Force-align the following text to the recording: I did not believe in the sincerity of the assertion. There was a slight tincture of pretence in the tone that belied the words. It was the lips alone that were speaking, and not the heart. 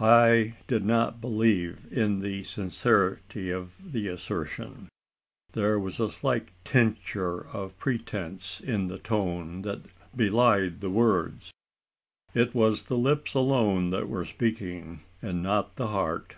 I 0.00 0.54
did 0.66 0.84
not 0.84 1.20
believe 1.20 1.86
in 1.92 2.18
the 2.18 2.42
sincerity 2.42 3.52
of 3.52 3.70
the 3.78 4.08
assertion. 4.08 4.88
There 5.52 5.78
was 5.78 6.00
a 6.00 6.10
slight 6.10 6.48
tincture 6.64 7.46
of 7.50 7.78
pretence 7.78 8.58
in 8.58 8.88
the 8.88 8.98
tone 8.98 9.62
that 9.62 9.82
belied 10.16 10.80
the 10.80 10.90
words. 10.90 11.52
It 12.34 12.52
was 12.52 12.82
the 12.82 12.98
lips 12.98 13.34
alone 13.34 13.90
that 13.90 14.08
were 14.08 14.24
speaking, 14.24 15.02
and 15.22 15.40
not 15.40 15.76
the 15.76 15.86
heart. 15.86 16.34